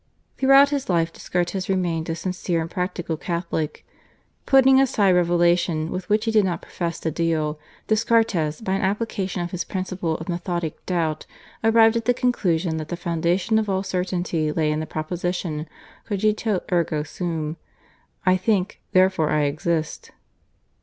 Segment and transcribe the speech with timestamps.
[0.39, 3.85] Throughout his life Descartes remained a sincere and practical Catholic.
[4.47, 9.43] Putting aside Revelation, with which he did not profess to deal, Descartes, by an application
[9.43, 11.27] of his principle of methodic doubt,
[11.63, 15.67] arrived at the conclusion that the foundation of all certainty lay in the proposition
[16.09, 17.57] /Cogito ergo sum/
[18.25, 20.09] (I think, therefore I exist).